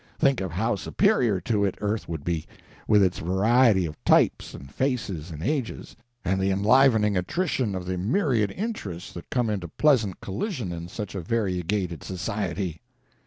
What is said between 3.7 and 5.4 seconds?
of types and faces